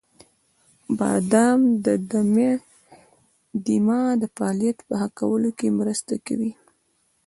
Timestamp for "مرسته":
5.79-6.13